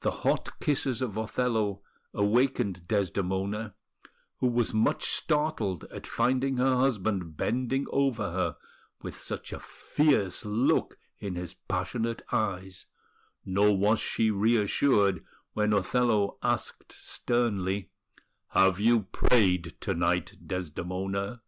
[0.00, 1.82] The hot kisses of Othello
[2.14, 3.74] awakened Desdemona,
[4.38, 8.56] who was much startled at finding her husband bending over her
[9.02, 12.86] with such a fierce look in his passionate eyes;
[13.44, 15.22] nor was she reassured
[15.52, 17.90] when Othello asked sternly:
[18.52, 21.42] "Have you prayed to night, Desdemona?"